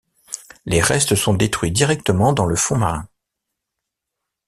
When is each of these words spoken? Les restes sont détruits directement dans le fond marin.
Les 0.65 0.81
restes 0.81 1.13
sont 1.13 1.35
détruits 1.35 1.71
directement 1.71 2.33
dans 2.33 2.47
le 2.47 2.55
fond 2.55 2.75
marin. 2.75 3.07